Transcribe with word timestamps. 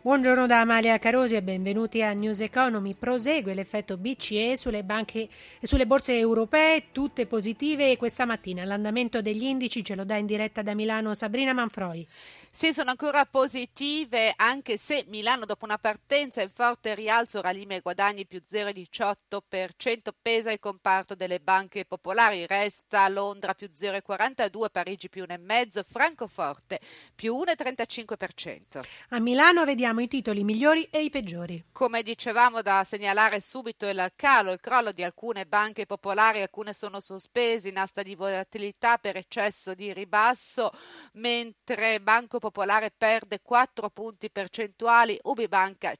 Buongiorno 0.00 0.46
da 0.46 0.60
Amalia 0.60 0.96
Carosi 1.00 1.34
e 1.34 1.42
benvenuti 1.42 2.04
a 2.04 2.12
News 2.12 2.38
Economy. 2.38 2.94
Prosegue 2.94 3.52
l'effetto 3.52 3.96
BCE 3.96 4.56
sulle, 4.56 4.84
banche, 4.84 5.28
sulle 5.60 5.88
borse 5.88 6.16
europee, 6.16 6.92
tutte 6.92 7.26
positive 7.26 7.96
questa 7.96 8.24
mattina. 8.24 8.64
L'andamento 8.64 9.20
degli 9.20 9.42
indici 9.42 9.84
ce 9.84 9.96
lo 9.96 10.04
dà 10.04 10.14
in 10.14 10.26
diretta 10.26 10.62
da 10.62 10.76
Milano 10.76 11.14
Sabrina 11.14 11.52
Manfroi. 11.52 12.06
Sì, 12.48 12.72
sono 12.72 12.90
ancora 12.90 13.26
positive, 13.26 14.32
anche 14.36 14.76
se 14.76 15.04
Milano 15.08 15.44
dopo 15.44 15.64
una 15.64 15.78
partenza 15.78 16.42
in 16.42 16.48
forte 16.48 16.94
rialzo 16.94 17.40
ralime 17.40 17.76
i 17.76 17.80
guadagni 17.80 18.24
più 18.24 18.40
0,18%, 18.48 20.10
pesa 20.22 20.52
il 20.52 20.60
comparto 20.60 21.16
delle 21.16 21.40
banche 21.40 21.84
popolari, 21.84 22.46
resta 22.46 23.08
Londra 23.08 23.52
più 23.52 23.68
0,42%, 23.76 24.70
Parigi 24.70 25.08
più 25.08 25.24
1,5%, 25.24 25.82
Francoforte 25.84 26.78
più 27.16 27.34
1,35%. 27.34 28.82
A 29.10 29.18
Milano 29.18 29.64
vediamo 29.64 29.87
i 29.96 30.08
titoli 30.08 30.44
migliori 30.44 30.84
e 30.84 31.02
i 31.02 31.10
peggiori. 31.10 31.64
Come 31.72 32.02
dicevamo 32.02 32.62
da 32.62 32.84
segnalare 32.84 33.40
subito 33.40 33.88
il 33.88 34.12
calo, 34.14 34.52
il 34.52 34.60
crollo 34.60 34.92
di 34.92 35.02
alcune 35.02 35.46
banche 35.46 35.86
popolari, 35.86 36.42
alcune 36.42 36.74
sono 36.74 37.00
sospese 37.00 37.68
in 37.68 37.78
asta 37.78 38.02
di 38.02 38.14
volatilità 38.14 38.98
per 38.98 39.16
eccesso 39.16 39.74
di 39.74 39.92
ribasso, 39.92 40.70
mentre 41.14 42.00
Banco 42.00 42.38
Popolare 42.38 42.92
perde 42.96 43.40
4 43.40 43.88
punti 43.90 44.30
percentuali, 44.30 45.18
Ubibanca 45.22 45.94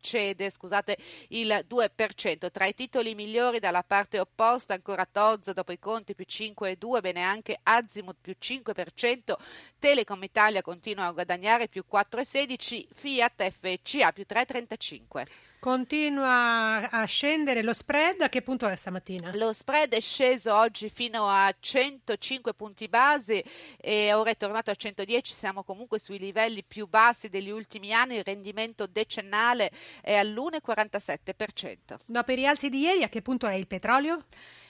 cede 0.00 0.50
scusate, 0.50 0.96
il 1.28 1.64
2%. 1.68 2.50
Tra 2.50 2.64
i 2.64 2.74
titoli 2.74 3.14
migliori 3.14 3.58
dalla 3.58 3.82
parte 3.82 4.18
opposta 4.18 4.74
ancora 4.74 5.04
Tozzo 5.04 5.52
dopo 5.52 5.72
i 5.72 5.78
conti 5.78 6.14
più 6.14 6.24
5,2, 6.26 7.00
bene 7.00 7.22
anche 7.22 7.58
Azimut 7.62 8.16
più 8.20 8.34
5%, 8.40 9.34
Telecom 9.78 10.22
Italia 10.22 10.62
continua 10.62 11.06
a 11.06 11.12
guadagnare 11.12 11.68
più 11.68 11.84
4,16, 11.90 12.86
Fiat 12.92 13.25
FCA 13.36 14.12
più 14.12 14.24
3,35. 14.28 15.26
Continua 15.58 16.88
a 16.90 17.04
scendere 17.06 17.62
lo 17.62 17.72
spread, 17.72 18.20
a 18.20 18.28
che 18.28 18.42
punto 18.42 18.68
è 18.68 18.76
stamattina? 18.76 19.34
Lo 19.34 19.52
spread 19.52 19.94
è 19.94 20.00
sceso 20.00 20.54
oggi 20.54 20.88
fino 20.88 21.26
a 21.26 21.52
105 21.58 22.54
punti 22.54 22.86
base 22.88 23.42
e 23.78 24.12
ora 24.12 24.30
è 24.30 24.36
tornato 24.36 24.70
a 24.70 24.74
110, 24.74 25.34
siamo 25.34 25.64
comunque 25.64 25.98
sui 25.98 26.18
livelli 26.18 26.62
più 26.62 26.86
bassi 26.86 27.28
degli 27.28 27.50
ultimi 27.50 27.92
anni, 27.92 28.16
il 28.16 28.22
rendimento 28.22 28.86
decennale 28.86 29.72
è 30.02 30.14
all'1,47%. 30.14 31.96
Dopo 32.06 32.32
i 32.32 32.36
rialzi 32.36 32.68
di 32.68 32.80
ieri, 32.80 33.02
a 33.02 33.08
che 33.08 33.22
punto 33.22 33.46
è 33.46 33.54
il 33.54 33.66
petrolio? 33.66 34.24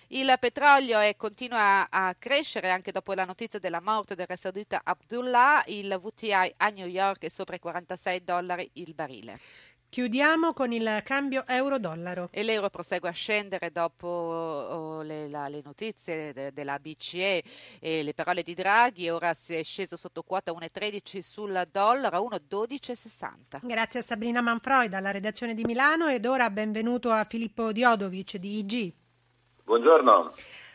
Il 0.08 0.32
petrolio 0.38 1.00
è, 1.00 1.16
continua 1.16 1.88
a 1.90 2.14
crescere 2.14 2.70
anche 2.70 2.92
dopo 2.92 3.12
la 3.14 3.24
notizia 3.24 3.58
della 3.58 3.80
morte 3.80 4.14
del 4.14 4.26
re 4.26 4.36
saudita 4.36 4.80
Abdullah, 4.84 5.64
il 5.66 5.98
VTI 6.00 6.52
a 6.58 6.68
New 6.68 6.86
York 6.86 7.24
è 7.24 7.28
sopra 7.28 7.56
i 7.56 7.58
46 7.58 8.22
dollari 8.22 8.70
il 8.74 8.94
barile. 8.94 9.36
Chiudiamo 9.88 10.52
con 10.52 10.72
il 10.72 11.00
cambio 11.04 11.44
euro-dollaro. 11.46 12.28
E 12.30 12.42
l'euro 12.42 12.68
prosegue 12.70 13.08
a 13.08 13.12
scendere 13.12 13.70
dopo 13.72 14.06
oh, 14.06 15.02
le, 15.02 15.28
la, 15.28 15.48
le, 15.48 15.62
notizie 15.64 16.32
de, 16.32 16.52
della 16.52 16.78
BCE 16.78 17.42
e 17.80 18.02
le 18.02 18.12
parole 18.12 18.42
di 18.42 18.52
Draghi. 18.52 19.08
Ora 19.08 19.32
si 19.32 19.54
è 19.54 19.62
sceso 19.62 19.96
sotto 19.96 20.22
quota 20.22 20.52
1,13 20.52 21.20
sul 21.20 21.66
dollaro 21.70 22.28
a 22.28 22.36
1,1260. 22.36 23.60
Grazie 23.62 24.00
a 24.00 24.02
Sabrina 24.02 24.40
Manfroi 24.40 24.88
dalla 24.88 25.12
redazione 25.12 25.54
di 25.54 25.64
Milano 25.64 26.08
ed 26.08 26.26
ora 26.26 26.50
benvenuto 26.50 27.10
a 27.10 27.24
Filippo 27.24 27.72
Diodovic 27.72 28.36
di 28.36 28.58
IG. 28.58 28.92
Buongiorno. 29.66 30.30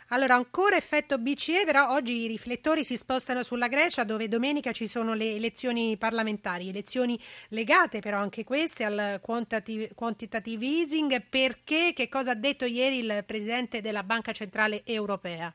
Allora, 0.09 0.33
ancora 0.33 0.75
effetto 0.75 1.17
BCE, 1.17 1.63
però 1.63 1.93
oggi 1.93 2.25
i 2.25 2.27
riflettori 2.27 2.83
si 2.83 2.97
spostano 2.97 3.41
sulla 3.41 3.69
Grecia 3.69 4.03
dove 4.03 4.27
domenica 4.27 4.73
ci 4.73 4.85
sono 4.85 5.13
le 5.13 5.33
elezioni 5.33 5.95
parlamentari, 5.97 6.67
elezioni 6.67 7.17
legate 7.51 8.01
però 8.01 8.17
anche 8.17 8.43
queste 8.43 8.83
al 8.83 9.21
quantitative, 9.21 9.91
quantitative 9.95 10.65
easing, 10.65 11.25
perché 11.29 11.93
che 11.95 12.09
cosa 12.09 12.31
ha 12.31 12.35
detto 12.35 12.65
ieri 12.65 12.97
il 12.97 13.23
Presidente 13.25 13.79
della 13.79 14.03
Banca 14.03 14.33
Centrale 14.33 14.83
Europea? 14.85 15.53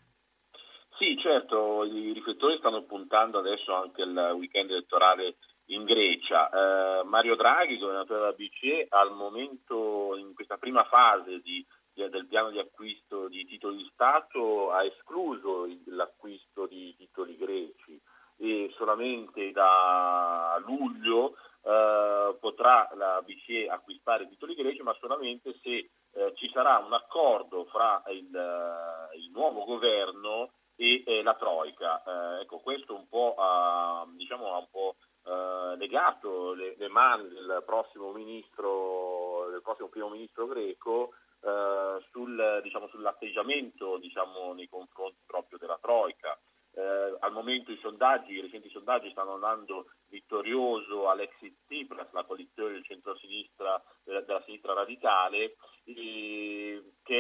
Sì, 0.97 1.19
certo, 1.19 1.85
i 1.85 2.15
riflettori 2.15 2.57
stanno 2.57 2.85
puntando 2.85 3.41
adesso 3.41 3.75
anche 3.75 4.01
al 4.01 4.33
weekend 4.39 4.71
elettorale 4.71 5.37
in 5.67 5.85
Grecia. 5.85 6.49
Eh, 6.49 7.05
Mario 7.05 7.37
Draghi, 7.37 7.77
governatore 7.77 8.21
della 8.21 8.33
BCE, 8.33 8.87
al 8.89 9.13
momento, 9.13 10.17
in 10.17 10.33
questa 10.33 10.57
prima 10.57 10.85
fase 10.85 11.43
di 11.43 11.63
del 11.97 12.27
piano 12.27 12.51
di 12.51 12.59
acquisto 12.59 13.27
di 13.29 13.47
titoli 13.47 13.79
di 13.79 13.91
Stato 13.93 14.71
ha 14.71 14.85
escluso 14.85 15.67
l'acquisto 15.87 16.67
di 16.67 16.95
titoli 16.97 17.37
greci 17.37 17.99
e 18.39 18.71
solamente 18.77 19.51
da 19.51 20.63
luglio 20.67 21.37
eh, 21.63 22.37
potrà 22.39 22.89
la 22.95 23.23
BCE 23.25 23.69
acquistare 23.69 24.29
titoli 24.29 24.55
greci, 24.55 24.83
ma 24.83 24.95
solamente 25.01 25.57
se 25.63 25.89
eh, 26.13 26.33
ci 26.37 26.51
sarà 26.53 26.79
un 26.79 26.93
accordo 26.93 27.65
fra 27.65 28.03
il, 28.09 28.35
eh, 28.35 29.17
il 29.17 29.31
nuovo 29.33 29.65
governo 29.65 30.51
e 30.77 31.03
eh, 31.07 31.23
la 31.23 31.35
Troica. 31.35 32.03
Eh, 32.05 32.43
ecco, 32.43 32.59
questo 32.59 32.95
un 32.95 33.09
po' 33.09 33.35
ha, 33.39 34.07
diciamo, 34.15 34.53
ha 34.53 34.59
un 34.59 34.69
po' 34.71 34.97
eh, 35.25 35.77
legato 35.79 36.53
le, 36.53 36.77
le, 36.77 36.89
mani 36.89 37.29
del 37.31 37.63
prossimo 37.65 38.13
ministro, 38.13 39.49
del 39.51 39.63
prossimo 39.63 39.89
primo 39.89 40.11
ministro 40.11 40.47
greco 40.47 41.15
eh, 41.47 42.05
sul, 42.11 42.61
diciamo, 42.63 42.89
sull'atteggiamento 42.89 43.99
diciamo, 43.99 44.53
nei 44.53 44.69
confronti 44.69 45.23
proprio 45.25 45.59
della 45.59 45.79
Troica. 45.81 46.37
Eh, 46.73 47.17
al 47.21 47.33
momento 47.33 47.71
i 47.73 47.79
sondaggi, 47.81 48.33
i 48.33 48.41
recenti 48.41 48.69
sondaggi 48.69 49.11
stanno 49.11 49.35
andando 49.35 49.87
vittorioso 50.09 51.09
Alexis 51.09 51.55
Tsipras, 51.65 52.13
la 52.13 52.25
coalizione 52.25 52.73
del 52.73 52.85
centro-sinistra, 52.85 53.83
della, 54.03 54.21
della 54.21 54.43
sinistra 54.45 54.75
radicale, 54.75 55.57
eh, 55.85 56.83
che 57.03 57.16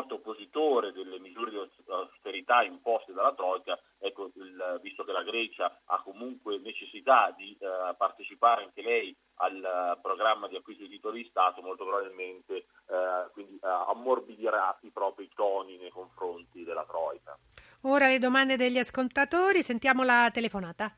forte 0.00 0.14
oppositore 0.14 0.92
delle 0.92 1.18
misure 1.18 1.50
di 1.50 1.58
austerità 1.88 2.62
imposte 2.62 3.12
dalla 3.12 3.34
Troica, 3.34 3.78
ecco, 3.98 4.30
il, 4.34 4.80
visto 4.82 5.04
che 5.04 5.12
la 5.12 5.22
Grecia 5.22 5.80
ha 5.84 6.00
comunque 6.02 6.58
necessità 6.58 7.34
di 7.36 7.56
eh, 7.60 7.94
partecipare 7.96 8.64
anche 8.64 8.82
lei 8.82 9.14
al 9.42 9.98
programma 10.00 10.48
di 10.48 10.56
acquisto 10.56 10.84
di 10.84 10.90
titoli 10.90 11.22
di 11.22 11.28
Stato, 11.28 11.62
molto 11.62 11.84
probabilmente 11.84 12.54
eh, 12.56 13.30
quindi, 13.32 13.56
eh, 13.56 13.68
ammorbidirà 13.68 14.78
i 14.82 14.90
propri 14.90 15.28
toni 15.34 15.76
nei 15.76 15.90
confronti 15.90 16.64
della 16.64 16.84
Troica. 16.86 17.38
Ora 17.82 18.08
le 18.08 18.18
domande 18.18 18.56
degli 18.56 18.78
ascoltatori, 18.78 19.62
sentiamo 19.62 20.02
la 20.02 20.30
telefonata. 20.32 20.94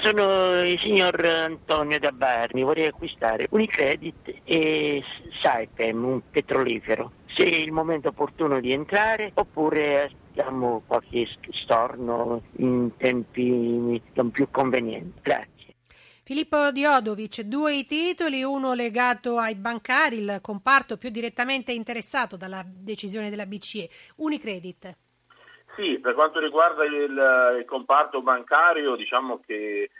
Sono 0.00 0.62
il 0.62 0.78
signor 0.78 1.24
Antonio 1.24 1.98
da 2.00 2.10
Barni, 2.10 2.62
vorrei 2.62 2.86
acquistare 2.86 3.46
Unicredit 3.50 4.40
e 4.44 5.02
Saipem, 5.40 6.04
un 6.04 6.20
petrolifero. 6.28 7.12
Se 7.34 7.44
è 7.44 7.56
il 7.56 7.72
momento 7.72 8.08
opportuno 8.08 8.60
di 8.60 8.72
entrare 8.72 9.30
oppure 9.34 10.04
aspettiamo 10.04 10.82
qualche 10.86 11.26
storno 11.50 12.42
in 12.56 12.96
tempi 12.96 14.00
non 14.14 14.30
più 14.30 14.48
convenienti. 14.50 15.20
Grazie. 15.22 15.74
Filippo 16.22 16.70
Diodovic, 16.70 17.40
due 17.42 17.74
i 17.74 17.86
titoli, 17.86 18.44
uno 18.44 18.72
legato 18.72 19.36
ai 19.38 19.56
bancari, 19.56 20.18
il 20.18 20.38
comparto 20.40 20.96
più 20.96 21.10
direttamente 21.10 21.72
interessato 21.72 22.36
dalla 22.36 22.62
decisione 22.64 23.30
della 23.30 23.46
BCE, 23.46 23.88
Unicredit. 24.18 24.96
Sì, 25.74 25.98
per 25.98 26.14
quanto 26.14 26.38
riguarda 26.38 26.84
il, 26.84 27.58
il 27.58 27.64
comparto 27.66 28.22
bancario, 28.22 28.94
diciamo 28.96 29.40
che 29.44 29.90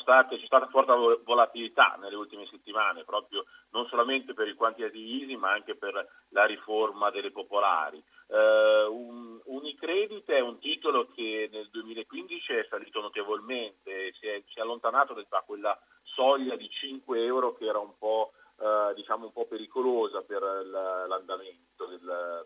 state, 0.00 0.38
c'è 0.38 0.46
stata 0.46 0.68
forte 0.68 1.20
volatilità 1.24 1.96
nelle 2.00 2.16
ultime 2.16 2.46
settimane, 2.46 3.04
proprio 3.04 3.44
non 3.70 3.86
solamente 3.86 4.34
per 4.34 4.46
il 4.48 4.54
quantitative 4.54 5.04
easing, 5.04 5.38
ma 5.38 5.50
anche 5.50 5.74
per 5.74 6.06
la 6.30 6.44
riforma 6.44 7.10
delle 7.10 7.30
popolari. 7.30 8.02
Uh, 8.28 8.92
un, 8.92 9.40
Unicredit 9.44 10.28
è 10.30 10.40
un 10.40 10.58
titolo 10.58 11.08
che 11.14 11.48
nel 11.52 11.68
2015 11.70 12.52
è 12.52 12.66
salito 12.68 13.00
notevolmente, 13.00 14.12
si 14.18 14.26
è, 14.26 14.42
si 14.48 14.58
è 14.58 14.62
allontanato 14.62 15.14
da 15.14 15.42
quella 15.46 15.78
soglia 16.02 16.56
di 16.56 16.68
5 16.68 17.24
euro 17.24 17.54
che 17.54 17.66
era 17.66 17.78
un 17.78 17.96
po', 17.98 18.32
uh, 18.56 18.94
diciamo 18.94 19.26
un 19.26 19.32
po 19.32 19.46
pericolosa 19.46 20.22
per 20.22 20.42
l'andamento 20.42 21.86
del 21.86 22.44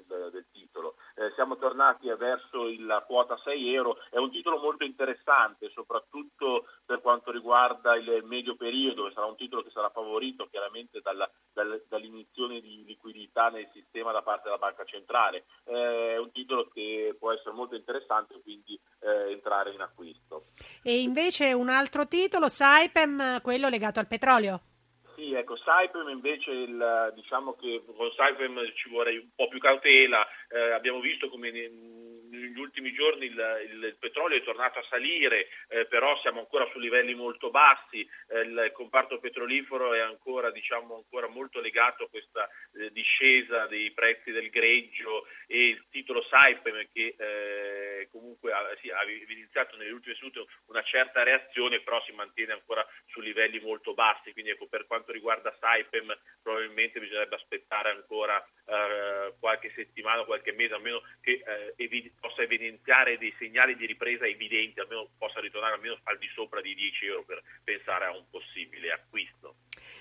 del, 0.00 0.30
del 0.32 0.46
titolo. 0.50 0.94
Eh, 1.14 1.30
siamo 1.34 1.50
tornati 1.62 2.08
verso 2.18 2.66
la 2.80 3.04
quota 3.06 3.38
6 3.44 3.72
euro, 3.72 3.98
è 4.10 4.16
un 4.16 4.32
titolo 4.32 4.58
molto 4.58 4.82
interessante, 4.82 5.70
soprattutto 5.70 6.66
per 6.84 7.00
quanto 7.00 7.30
riguarda 7.30 7.94
il 7.94 8.24
medio 8.24 8.56
periodo, 8.56 9.08
sarà 9.12 9.26
un 9.26 9.36
titolo 9.36 9.62
che 9.62 9.70
sarà 9.70 9.88
favorito 9.90 10.48
chiaramente 10.50 11.00
dalla, 11.00 11.30
dal, 11.52 11.84
dall'iniezione 11.88 12.60
di 12.60 12.82
liquidità 12.84 13.48
nel 13.48 13.70
sistema 13.72 14.10
da 14.10 14.22
parte 14.22 14.44
della 14.44 14.58
banca 14.58 14.82
centrale. 14.84 15.44
Eh, 15.64 16.14
è 16.14 16.18
un 16.18 16.32
titolo 16.32 16.68
che 16.72 17.14
può 17.16 17.30
essere 17.30 17.52
molto 17.52 17.76
interessante, 17.76 18.40
quindi 18.42 18.78
eh, 18.98 19.30
entrare 19.30 19.72
in 19.72 19.82
acquisto. 19.82 20.46
E 20.82 21.00
invece 21.00 21.52
un 21.52 21.68
altro 21.68 22.08
titolo, 22.08 22.48
Saipem, 22.48 23.40
quello 23.40 23.68
legato 23.68 24.00
al 24.00 24.08
petrolio. 24.08 24.71
Sì, 25.22 25.34
ecco, 25.34 25.56
Saipem 25.56 26.08
invece 26.08 26.50
il, 26.50 27.12
diciamo 27.14 27.54
che 27.54 27.80
con 27.86 28.10
Saipem 28.16 28.72
ci 28.74 28.88
vorrei 28.88 29.18
un 29.18 29.28
po' 29.36 29.46
più 29.46 29.60
cautela, 29.60 30.26
eh, 30.48 30.72
abbiamo 30.72 30.98
visto 30.98 31.28
come 31.28 31.52
negli 31.52 32.58
ultimi 32.58 32.92
giorni 32.92 33.26
il, 33.26 33.68
il, 33.70 33.96
petrolio 34.00 34.38
è 34.38 34.42
tornato 34.42 34.78
a 34.78 34.86
salire, 34.88 35.48
eh, 35.68 35.84
però 35.86 36.18
siamo 36.20 36.40
ancora 36.40 36.68
su 36.72 36.78
livelli 36.78 37.14
molto 37.14 37.50
bassi, 37.50 38.08
eh, 38.28 38.40
il 38.40 38.70
comparto 38.72 39.18
petrolifero 39.18 39.94
è 39.94 40.00
ancora, 40.00 40.50
diciamo, 40.50 40.96
ancora 40.96 41.28
molto 41.28 41.60
legato 41.60 42.04
a 42.04 42.08
questa 42.08 42.48
eh, 42.74 42.90
discesa 42.90 43.66
dei 43.66 43.92
prezzi 43.92 44.32
del 44.32 44.50
greggio 44.50 45.26
e 45.46 45.68
il 45.68 45.84
titolo 45.90 46.22
Saipem 46.22 46.88
che 46.92 47.14
eh, 47.16 48.08
comunque 48.10 48.52
ha, 48.52 48.74
sì, 48.80 48.90
ha 48.90 49.02
evidenziato 49.02 49.76
nelle 49.76 49.92
ultime 49.92 50.16
sedute 50.16 50.44
una 50.66 50.82
certa 50.82 51.22
reazione, 51.22 51.80
però 51.80 52.02
si 52.02 52.12
mantiene 52.12 52.52
ancora 52.52 52.86
su 53.06 53.20
livelli 53.20 53.60
molto 53.60 53.94
bassi, 53.94 54.32
quindi 54.32 54.50
ecco, 54.50 54.66
per 54.66 54.86
quanto 54.86 55.11
riguarda 55.12 55.54
Saipem 55.60 56.16
probabilmente 56.42 57.00
bisognerebbe 57.00 57.36
aspettare 57.36 57.90
ancora 57.90 58.44
eh, 58.64 59.34
qualche 59.38 59.72
settimana, 59.74 60.24
qualche 60.24 60.52
mese, 60.52 60.74
almeno 60.74 61.02
che 61.20 61.42
eh, 61.44 61.74
evi- 61.76 62.12
possa 62.20 62.42
evidenziare 62.42 63.18
dei 63.18 63.34
segnali 63.38 63.76
di 63.76 63.86
ripresa 63.86 64.26
evidenti, 64.26 64.80
almeno 64.80 65.08
possa 65.16 65.40
ritornare 65.40 65.74
almeno 65.74 65.98
al 66.04 66.18
di 66.18 66.28
sopra 66.34 66.60
di 66.60 66.74
10 66.74 67.06
euro 67.06 67.24
per 67.24 67.42
pensare 67.62 68.06
a 68.06 68.16
un 68.16 68.28
possibile 68.30 68.92
acquisto. 68.92 69.54